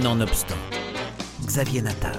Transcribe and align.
Nonobstant, 0.00 0.56
Xavier 1.44 1.82
Natav. 1.82 2.18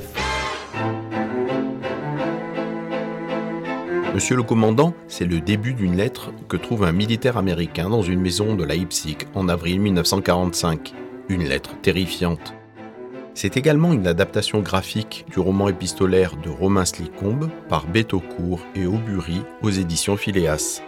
Monsieur 4.14 4.36
le 4.36 4.44
commandant, 4.44 4.94
c'est 5.08 5.26
le 5.26 5.42
début 5.42 5.74
d'une 5.74 5.98
lettre 5.98 6.32
que 6.48 6.56
trouve 6.56 6.84
un 6.84 6.92
militaire 6.92 7.36
américain 7.36 7.90
dans 7.90 8.04
une 8.04 8.22
maison 8.22 8.54
de 8.54 8.64
Leipzig 8.64 9.18
en 9.34 9.50
avril 9.50 9.82
1945. 9.82 10.94
Une 11.30 11.46
lettre 11.46 11.72
terrifiante. 11.82 12.54
C'est 13.34 13.58
également 13.58 13.92
une 13.92 14.06
adaptation 14.06 14.60
graphique 14.60 15.26
du 15.32 15.40
roman 15.40 15.68
épistolaire 15.68 16.36
de 16.36 16.52
Romain 16.52 16.86
Slicombe 16.86 17.50
par 17.70 17.88
Betaucourt 17.88 18.60
et 18.76 18.86
Aubury 18.86 19.42
aux 19.64 19.72
éditions 19.72 20.16
Phileas. 20.16 20.84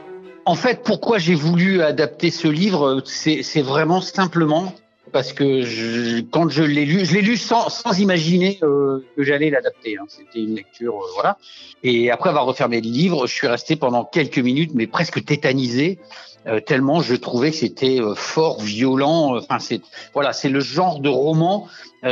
En 0.45 0.53
fait, 0.53 0.83
pourquoi 0.83 1.17
j'ai 1.17 1.33
voulu 1.33 1.81
adapter 1.81 2.29
ce 2.29 2.47
livre, 2.47 3.01
c'est 3.05 3.63
vraiment 3.63 4.01
simplement 4.01 4.75
parce 5.15 5.31
que 5.31 6.19
quand 6.29 6.49
je 6.49 6.61
l'ai 6.61 6.83
lu, 6.83 7.05
je 7.05 7.13
l'ai 7.13 7.21
lu 7.21 7.37
sans, 7.37 7.69
imaginer 7.97 8.59
euh, 8.63 8.99
que 9.15 9.23
j'allais 9.23 9.49
l'adapter. 9.49 9.95
Hein. 9.97 10.03
C'était 10.09 10.39
une 10.39 10.55
lecture, 10.55 10.95
euh, 10.95 11.07
voilà. 11.13 11.37
Et 11.83 12.11
après 12.11 12.31
avoir 12.31 12.43
refermé 12.43 12.81
le 12.81 12.89
livre, 12.89 13.25
je 13.25 13.33
suis 13.33 13.47
resté 13.47 13.77
pendant 13.77 14.03
quelques 14.03 14.39
minutes, 14.39 14.71
mais 14.73 14.87
presque 14.87 15.23
tétanisé, 15.23 15.99
euh, 16.47 16.59
tellement 16.59 16.99
je 16.99 17.15
trouvais 17.15 17.51
que 17.51 17.55
c'était 17.55 18.01
fort, 18.17 18.61
violent. 18.61 19.37
Enfin, 19.37 19.59
c'est 19.59 19.79
voilà, 20.13 20.33
c'est 20.33 20.49
le 20.49 20.59
genre 20.59 20.99
de 20.99 21.07
roman 21.07 21.69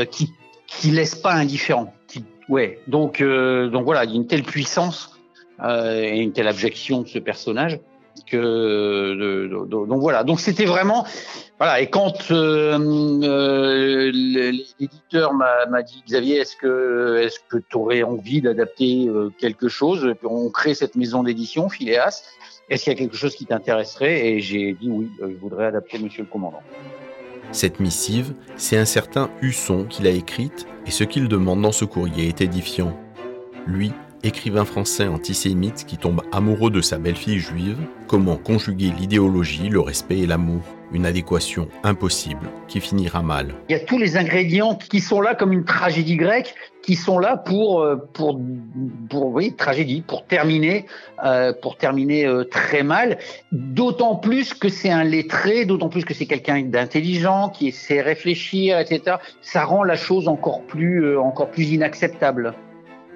qui 0.09 0.29
qui 0.65 0.91
laisse 0.91 1.15
pas 1.15 1.33
indifférent. 1.33 1.93
Ouais. 2.47 2.79
Donc 2.87 3.21
donc 3.21 3.83
voilà, 3.83 4.05
une 4.05 4.27
telle 4.27 4.43
puissance 4.43 5.19
et 5.61 6.21
une 6.21 6.31
telle 6.31 6.47
abjection 6.47 7.01
de 7.01 7.09
ce 7.09 7.19
personnage 7.19 7.81
que 8.27 9.47
donc 9.65 10.01
voilà. 10.01 10.23
Donc 10.23 10.39
c'était 10.39 10.65
vraiment 10.65 11.05
voilà. 11.59 11.81
Et 11.81 11.89
quand 11.89 12.31
euh, 12.31 12.77
euh, 13.23 14.11
l'éditeur 14.11 15.33
m'a 15.33 15.81
dit 15.81 16.03
Xavier 16.07 16.37
est-ce 16.37 16.55
que 16.55 17.21
est-ce 17.23 17.39
que 17.47 17.57
tu 17.57 17.77
aurais 17.77 18.03
envie 18.03 18.41
d'adapter 18.41 19.07
euh, 19.07 19.31
quelque 19.39 19.69
chose? 19.69 20.13
On 20.23 20.49
crée 20.49 20.73
cette 20.73 20.95
maison 20.95 21.23
d'édition 21.23 21.69
Phileas. 21.69 22.23
Est-ce 22.69 22.85
qu'il 22.85 22.93
y 22.93 22.95
a 22.95 22.99
quelque 22.99 23.15
chose 23.15 23.35
qui 23.35 23.45
t'intéresserait? 23.45 24.27
Et 24.27 24.39
j'ai 24.39 24.73
dit 24.73 24.89
oui 24.89 25.09
je 25.21 25.37
voudrais 25.39 25.67
adapter 25.67 25.99
Monsieur 25.99 26.23
le 26.23 26.29
commandant. 26.29 26.61
Cette 27.51 27.79
missive, 27.79 28.33
c'est 28.55 28.77
un 28.77 28.85
certain 28.85 29.29
Husson 29.41 29.85
qui 29.87 30.01
l'a 30.01 30.09
écrite, 30.09 30.65
et 30.87 30.91
ce 30.91 31.03
qu'il 31.03 31.27
demande 31.27 31.61
dans 31.61 31.71
ce 31.71 31.85
courrier 31.85 32.29
est 32.29 32.41
édifiant. 32.41 32.97
Lui 33.67 33.91
écrivain 34.23 34.65
français 34.65 35.07
antisémite 35.07 35.85
qui 35.85 35.97
tombe 35.97 36.21
amoureux 36.31 36.71
de 36.71 36.81
sa 36.81 36.97
belle-fille 36.97 37.39
juive, 37.39 37.77
comment 38.07 38.37
conjuguer 38.37 38.91
l'idéologie, 38.97 39.69
le 39.69 39.79
respect 39.79 40.19
et 40.19 40.25
l'amour? 40.25 40.61
Une 40.93 41.07
adéquation 41.07 41.69
impossible 41.83 42.47
qui 42.67 42.79
finira 42.79 43.23
mal. 43.23 43.55
Il 43.67 43.71
y 43.71 43.75
a 43.75 43.79
tous 43.79 43.97
les 43.97 44.15
ingrédients 44.15 44.75
qui 44.75 44.99
sont 44.99 45.21
là 45.21 45.33
comme 45.33 45.51
une 45.51 45.65
tragédie 45.65 46.17
grecque, 46.17 46.53
qui 46.83 46.95
sont 46.95 47.17
là 47.17 47.35
pour 47.35 47.81
euh, 47.81 47.95
pour 48.13 48.39
pour 49.09 49.33
oui 49.33 49.55
tragédie 49.55 50.03
pour 50.05 50.27
terminer 50.27 50.85
euh, 51.25 51.51
pour 51.59 51.77
terminer 51.77 52.27
euh, 52.27 52.43
très 52.43 52.83
mal. 52.83 53.17
D'autant 53.51 54.17
plus 54.17 54.53
que 54.53 54.69
c'est 54.69 54.91
un 54.91 55.03
lettré, 55.03 55.65
d'autant 55.65 55.89
plus 55.89 56.05
que 56.05 56.13
c'est 56.13 56.27
quelqu'un 56.27 56.61
d'intelligent 56.61 57.49
qui 57.49 57.71
sait 57.71 58.01
réfléchir, 58.01 58.77
etc. 58.77 59.17
Ça 59.41 59.65
rend 59.65 59.83
la 59.83 59.95
chose 59.95 60.27
encore 60.27 60.61
plus 60.61 61.17
encore 61.17 61.49
plus 61.49 61.71
inacceptable. 61.71 62.53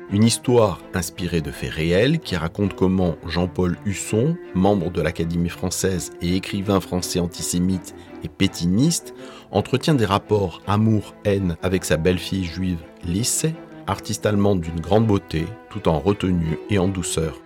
Une 0.10 0.24
histoire 0.24 0.80
inspirée 0.94 1.42
de 1.42 1.52
faits 1.52 1.70
réels 1.70 2.20
qui 2.20 2.38
raconte 2.38 2.76
comment 2.76 3.18
Jean-Paul 3.28 3.78
Husson, 3.86 4.38
membre 4.56 4.90
de 4.90 5.02
l'Académie 5.02 5.50
française 5.50 6.12
et 6.22 6.38
écrivain 6.38 6.80
français 6.80 7.20
antisémite 7.20 7.94
et 8.24 8.30
pétiniste, 8.30 9.14
entretient 9.52 9.96
des 9.96 10.06
rapports 10.06 10.62
amour-haine 10.66 11.58
avec 11.62 11.84
sa 11.84 11.98
belle-fille 11.98 12.46
juive 12.46 12.80
Lissé, 13.04 13.54
artiste 13.86 14.26
allemande 14.26 14.62
d'une 14.62 14.80
grande 14.80 15.06
beauté, 15.06 15.46
tout 15.70 15.90
en 15.90 16.00
retenue 16.00 16.58
et 16.70 16.80
en 16.80 16.88
douceur. 16.88 17.42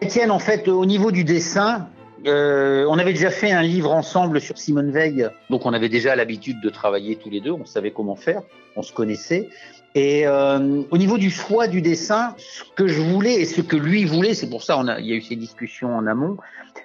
Étienne, 0.00 0.30
en 0.30 0.38
fait, 0.38 0.68
au 0.68 0.86
niveau 0.86 1.10
du 1.10 1.24
dessin, 1.24 1.88
euh, 2.26 2.84
on 2.88 2.98
avait 2.98 3.12
déjà 3.12 3.30
fait 3.30 3.50
un 3.50 3.62
livre 3.62 3.92
ensemble 3.92 4.40
sur 4.40 4.58
Simone 4.58 4.90
Veil, 4.90 5.28
donc 5.48 5.66
on 5.66 5.72
avait 5.72 5.88
déjà 5.88 6.14
l'habitude 6.16 6.60
de 6.60 6.68
travailler 6.68 7.16
tous 7.16 7.30
les 7.30 7.40
deux, 7.40 7.52
on 7.52 7.64
savait 7.64 7.90
comment 7.90 8.16
faire, 8.16 8.42
on 8.76 8.82
se 8.82 8.92
connaissait. 8.92 9.48
Et 9.94 10.26
euh, 10.26 10.82
au 10.90 10.98
niveau 10.98 11.18
du 11.18 11.30
choix 11.30 11.66
du 11.66 11.82
dessin, 11.82 12.34
ce 12.38 12.62
que 12.76 12.86
je 12.86 13.00
voulais 13.00 13.34
et 13.34 13.44
ce 13.44 13.60
que 13.60 13.76
lui 13.76 14.04
voulait, 14.04 14.34
c'est 14.34 14.48
pour 14.48 14.62
ça 14.62 14.78
on 14.78 14.86
il 14.98 15.06
y 15.06 15.12
a 15.12 15.16
eu 15.16 15.22
ces 15.22 15.36
discussions 15.36 15.96
en 15.96 16.06
amont, 16.06 16.36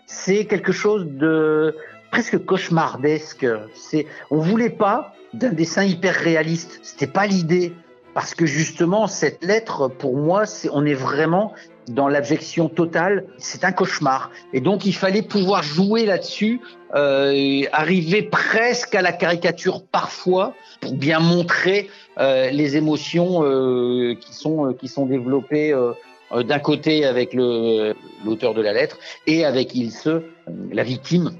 c'est 0.08 0.46
quelque 0.46 0.72
chose 0.72 1.06
de 1.06 1.76
presque 2.12 2.44
cauchemardesque. 2.46 3.46
C'est, 3.74 4.08
on 4.32 4.38
voulait 4.38 4.70
pas 4.70 5.14
d'un 5.34 5.52
dessin 5.52 5.84
hyper 5.84 6.16
réaliste. 6.16 6.80
C'était 6.82 7.12
pas 7.12 7.28
l'idée 7.28 7.74
parce 8.16 8.34
que 8.34 8.46
justement 8.46 9.08
cette 9.08 9.44
lettre, 9.44 9.90
pour 9.90 10.16
moi, 10.16 10.46
c'est, 10.46 10.70
on 10.72 10.86
est 10.86 10.94
vraiment 10.94 11.54
dans 11.90 12.08
l'abjection 12.08 12.70
totale. 12.70 13.26
C'est 13.38 13.66
un 13.66 13.74
cauchemar. 13.74 14.32
Et 14.54 14.62
donc 14.62 14.86
il 14.86 14.94
fallait 14.94 15.22
pouvoir 15.22 15.62
jouer 15.62 16.06
là-dessus, 16.06 16.62
euh, 16.96 17.64
arriver 17.74 18.24
presque 18.24 18.96
à 18.96 19.02
la 19.02 19.12
caricature 19.12 19.84
parfois 19.86 20.54
pour 20.80 20.94
bien 20.94 21.20
montrer 21.20 21.90
euh, 22.18 22.50
les 22.52 22.78
émotions 22.78 23.44
euh, 23.44 24.16
qui 24.16 24.34
sont 24.34 24.74
qui 24.74 24.88
sont 24.88 25.06
développées 25.06 25.76
d'un 26.34 26.60
côté 26.60 27.06
avec 27.06 27.34
l'auteur 27.34 28.54
de 28.54 28.62
la 28.62 28.72
lettre 28.72 28.98
et 29.28 29.44
avec 29.44 29.76
Ilse, 29.76 30.08
la 30.72 30.84
victime. 30.84 31.32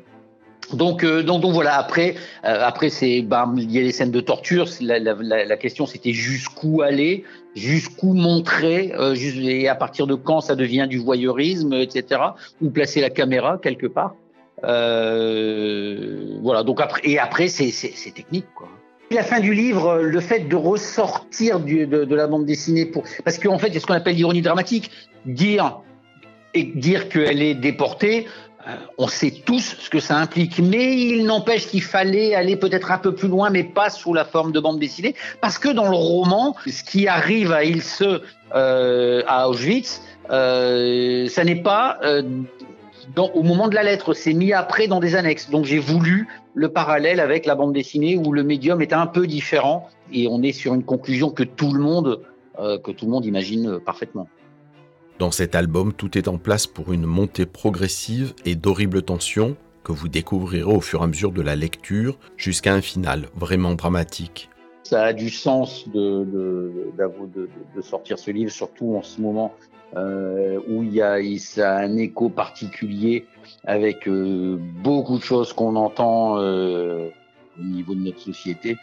Donc, 0.74 1.06
donc, 1.06 1.42
donc, 1.42 1.54
voilà. 1.54 1.78
Après, 1.78 2.16
après 2.44 2.90
c'est, 2.90 3.22
ben, 3.22 3.54
il 3.58 3.72
y 3.72 3.80
a 3.80 3.82
les 3.82 3.92
scènes 3.92 4.12
de 4.12 4.22
torture. 4.22 4.68
La, 4.82 5.58
question, 5.58 5.86
c'était 5.86 6.14
jusqu'où 6.14 6.82
aller, 6.82 7.24
jusqu'où 7.56 8.14
montrer, 8.14 8.94
et 9.16 9.68
à 9.68 9.76
partir 9.76 10.08
de 10.08 10.16
quand 10.16 10.42
ça 10.42 10.56
devient 10.56 10.88
du 10.90 10.98
voyeurisme, 10.98 11.74
etc. 11.74 12.22
Où 12.62 12.70
placer 12.70 13.02
la 13.02 13.10
caméra 13.10 13.60
quelque 13.62 13.88
part. 13.88 14.16
voilà. 14.64 16.64
Donc 16.64 16.82
après, 16.82 17.02
et 17.04 17.20
après, 17.20 17.48
c'est 17.48 18.14
technique, 18.14 18.48
quoi. 18.56 18.70
La 19.12 19.22
fin 19.22 19.40
du 19.40 19.54
livre, 19.54 20.00
le 20.00 20.20
fait 20.20 20.48
de 20.48 20.56
ressortir 20.56 21.60
de, 21.60 22.16
la 22.16 22.28
bande 22.28 22.46
dessinée 22.46 22.86
pour 22.86 23.04
parce 23.24 23.38
qu'en 23.38 23.60
fait, 23.60 23.68
il 23.68 23.76
y 23.76 23.78
a 23.78 23.80
ce 23.80 23.86
qu'on 23.86 23.94
appelle 23.94 24.16
l'ironie 24.16 24.42
dramatique, 24.42 24.90
dire 25.26 25.80
et 26.56 26.64
dire 26.64 27.10
qu'elle 27.10 27.42
est 27.42 27.54
déportée. 27.54 28.26
Euh, 28.68 28.76
on 28.98 29.08
sait 29.08 29.32
tous 29.32 29.76
ce 29.80 29.90
que 29.90 30.00
ça 30.00 30.18
implique, 30.18 30.60
mais 30.60 30.98
il 30.98 31.26
n'empêche 31.26 31.68
qu'il 31.68 31.84
fallait 31.84 32.34
aller 32.34 32.56
peut-être 32.56 32.92
un 32.92 32.98
peu 32.98 33.14
plus 33.14 33.28
loin, 33.28 33.52
mais 33.52 33.64
pas 33.64 33.92
sous 33.92 34.14
la 34.14 34.26
forme 34.26 34.52
de 34.52 34.60
bande 34.60 34.80
dessinée, 34.80 35.14
parce 35.40 35.60
que 35.60 35.70
dans 35.70 35.90
le 35.90 35.96
roman, 35.96 36.56
ce 36.66 36.84
qui 36.84 37.08
arrive 37.08 37.52
à 37.52 37.64
Ilse 37.64 38.04
euh, 38.56 39.22
à 39.28 39.50
Auschwitz, 39.50 40.02
euh, 40.32 41.28
ça 41.28 41.44
n'est 41.44 41.62
pas 41.62 42.00
euh, 42.04 42.24
au 43.34 43.44
moment 43.44 43.68
de 43.68 43.76
la 43.76 43.84
lettre, 43.84 44.16
c'est 44.16 44.34
mis 44.34 44.52
après 44.52 44.88
dans 44.88 45.00
des 45.00 45.16
annexes. 45.16 45.52
Donc 45.52 45.66
j'ai 45.66 45.78
voulu 45.78 46.28
le 46.56 46.70
parallèle 46.70 47.20
avec 47.20 47.46
la 47.46 47.54
bande 47.54 47.74
dessinée 47.74 48.18
où 48.18 48.32
le 48.32 48.44
médium 48.44 48.82
est 48.82 48.94
un 48.94 49.06
peu 49.06 49.28
différent 49.28 49.90
et 50.12 50.28
on 50.28 50.42
est 50.42 50.54
sur 50.54 50.74
une 50.74 50.84
conclusion 50.84 51.30
que 51.30 51.44
tout 51.44 51.72
le 51.72 51.80
monde, 51.80 52.22
que 52.58 52.92
tout 52.92 53.06
le 53.06 53.12
monde 53.12 53.26
imagine 53.26 53.80
parfaitement. 53.80 54.28
Dans 55.18 55.32
cet 55.32 55.56
album, 55.56 55.94
tout 55.94 56.18
est 56.18 56.28
en 56.28 56.38
place 56.38 56.68
pour 56.68 56.92
une 56.92 57.06
montée 57.06 57.46
progressive 57.46 58.34
et 58.44 58.56
d'horribles 58.56 59.02
tensions 59.02 59.56
que 59.86 59.94
vous 59.94 60.10
découvrirez 60.10 60.64
au 60.64 60.82
fur 60.82 61.00
et 61.00 61.04
à 61.06 61.08
mesure 61.08 61.32
de 61.32 61.42
la 61.42 61.56
lecture 61.56 62.18
jusqu'à 62.36 62.74
un 62.74 62.82
final 62.82 63.30
vraiment 63.36 63.76
dramatique. 63.76 64.50
Ça 64.84 65.06
a 65.06 65.14
du 65.14 65.30
sens 65.30 65.88
de, 65.88 66.70
sortir 67.82 68.20
ce 68.20 68.32
livre, 68.32 68.52
surtout 68.52 68.96
en 68.98 69.04
ce 69.04 69.22
moment 69.22 69.54
euh, 69.96 70.60
où 70.68 70.84
il 70.84 70.94
y 70.94 71.02
a, 71.02 71.18
ça 71.40 71.78
a 71.78 71.84
un 71.86 71.96
écho 71.96 72.28
particulier 72.28 73.26
avec 73.64 74.10
euh, 74.10 74.58
beaucoup 74.60 75.18
de 75.18 75.24
choses 75.24 75.54
qu'on 75.54 75.78
entend 75.78 76.40
euh, 76.40 77.08
au 77.58 77.64
niveau 77.64 77.96
de 77.96 78.02
notre 78.02 78.20
société. 78.20 78.76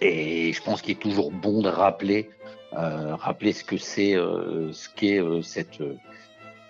Et 0.00 0.52
je 0.54 0.62
pense 0.62 0.80
qu'il 0.80 0.92
est 0.92 1.00
toujours 1.00 1.30
bon 1.30 1.60
de 1.60 1.68
rappeler, 1.68 2.30
rappeler 2.74 3.52
ce 3.52 3.64
que 3.64 3.76
c'est, 3.76 4.16
euh, 4.16 4.72
ce 4.72 4.88
qu'est 4.88 5.20
euh, 5.20 5.42
cette, 5.42 5.82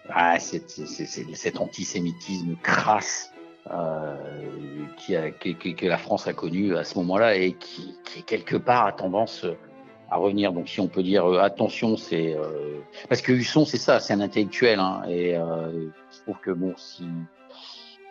ah, 0.08 0.38
cette, 0.38 0.70
cet 0.70 1.60
antisémitisme 1.60 2.56
crasse 2.62 3.32
qui 4.98 5.16
a, 5.16 5.30
que, 5.30 5.50
que, 5.72 5.86
la 5.86 5.96
France 5.96 6.26
a 6.26 6.34
connu 6.34 6.76
à 6.76 6.84
ce 6.84 6.98
moment-là 6.98 7.36
et 7.36 7.54
qui, 7.54 7.94
qui 8.04 8.22
quelque 8.22 8.56
part 8.56 8.86
a 8.86 8.92
tendance 8.92 9.46
à 10.10 10.16
revenir. 10.16 10.52
Donc 10.52 10.68
si 10.68 10.80
on 10.80 10.88
peut 10.88 11.02
dire 11.02 11.26
euh, 11.26 11.40
attention, 11.40 11.96
c'est 11.96 12.34
euh, 12.36 12.80
parce 13.08 13.22
que 13.22 13.32
Husson, 13.32 13.64
c'est 13.64 13.78
ça, 13.78 14.00
c'est 14.00 14.12
un 14.12 14.20
intellectuel, 14.20 14.78
hein, 14.78 15.02
et 15.08 15.36
euh, 15.36 15.88
je 16.10 16.22
trouve 16.22 16.36
que 16.40 16.50
bon, 16.50 16.74
si 16.76 17.04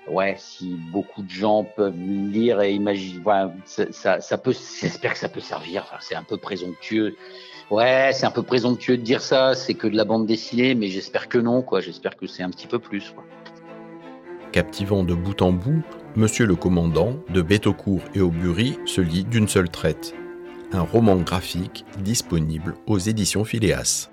ouais, 0.08 0.36
si 0.38 0.76
beaucoup 0.92 1.24
de 1.24 1.30
gens 1.30 1.64
peuvent 1.64 1.98
lire 1.98 2.62
et 2.62 2.74
imaginer, 2.74 3.22
voilà, 3.24 3.54
ça, 3.66 3.92
ça, 3.92 4.22
ça, 4.22 4.38
peut, 4.38 4.54
j'espère 4.82 5.14
que 5.14 5.20
ça 5.20 5.30
peut 5.30 5.40
servir. 5.40 5.84
Enfin, 5.84 5.98
c'est 6.02 6.16
un 6.16 6.24
peu 6.24 6.38
présomptueux. 6.38 7.16
Ouais, 7.72 8.12
c'est 8.14 8.26
un 8.26 8.32
peu 8.32 8.44
présomptueux 8.44 8.98
de 8.98 9.04
dire 9.04 9.22
ça. 9.22 9.56
C'est 9.56 9.74
que 9.74 9.88
de 9.88 9.96
la 9.96 10.06
bande 10.06 10.26
dessinée, 10.26 10.76
mais 10.76 10.90
j'espère 10.90 11.28
que 11.28 11.38
non, 11.38 11.62
quoi. 11.62 11.82
J'espère 11.82 12.16
que 12.16 12.28
c'est 12.28 12.44
un 12.44 12.50
petit 12.50 12.68
peu 12.68 12.80
plus. 12.80 13.14
Captivant 14.52 15.04
de 15.04 15.14
bout 15.14 15.42
en 15.42 15.52
bout, 15.52 15.82
Monsieur 16.16 16.46
le 16.46 16.56
Commandant, 16.56 17.16
de 17.30 17.42
Bétaucourt 17.42 18.04
et 18.14 18.22
Aubury, 18.22 18.78
se 18.86 19.02
lit 19.02 19.24
d'une 19.24 19.48
seule 19.48 19.70
traite 19.70 20.14
un 20.74 20.82
roman 20.82 21.18
graphique 21.18 21.86
disponible 22.00 22.76
aux 22.88 22.98
éditions 22.98 23.44
Phileas. 23.44 24.10